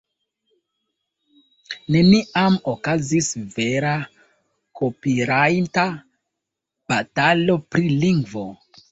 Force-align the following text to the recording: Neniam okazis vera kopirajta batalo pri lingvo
Neniam 1.95 2.55
okazis 2.71 3.27
vera 3.57 3.91
kopirajta 4.81 5.83
batalo 6.93 7.59
pri 7.75 7.85
lingvo 8.05 8.47